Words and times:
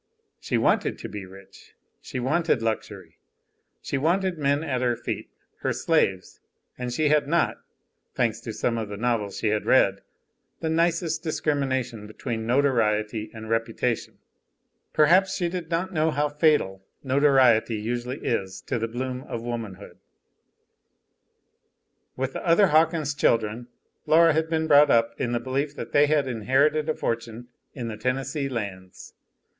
She 0.39 0.57
wanted 0.57 0.97
to 0.97 1.07
be 1.07 1.27
rich, 1.27 1.75
she 2.01 2.19
wanted 2.19 2.63
luxury, 2.63 3.19
she 3.83 3.99
wanted 3.99 4.35
men 4.39 4.63
at 4.63 4.81
her 4.81 4.95
feet, 4.95 5.29
her 5.59 5.71
slaves, 5.71 6.39
and 6.75 6.91
she 6.91 7.09
had 7.09 7.27
not 7.27 7.57
thanks 8.15 8.39
to 8.39 8.51
some 8.51 8.79
of 8.79 8.89
the 8.89 8.97
novels 8.97 9.37
she 9.37 9.49
had 9.49 9.67
read 9.67 10.01
the 10.59 10.71
nicest 10.71 11.21
discrimination 11.21 12.07
between 12.07 12.47
notoriety 12.47 13.29
and 13.31 13.47
reputation; 13.51 14.17
perhaps 14.91 15.35
she 15.35 15.47
did 15.49 15.69
not 15.69 15.93
know 15.93 16.09
how 16.09 16.27
fatal 16.29 16.83
notoriety 17.03 17.75
usually 17.75 18.25
is 18.25 18.59
to 18.61 18.79
the 18.79 18.87
bloom 18.87 19.21
of 19.27 19.43
womanhood. 19.43 19.99
With 22.15 22.33
the 22.33 22.43
other 22.43 22.69
Hawkins 22.69 23.13
children 23.13 23.67
Laura 24.07 24.33
had 24.33 24.49
been 24.49 24.65
brought 24.65 24.89
up 24.89 25.13
in 25.21 25.31
the 25.31 25.39
belief 25.39 25.75
that 25.75 25.91
they 25.91 26.07
had 26.07 26.27
inherited 26.27 26.89
a 26.89 26.95
fortune 26.95 27.49
in 27.75 27.87
the 27.87 27.97
Tennessee 27.97 28.49
Lands. 28.49 29.13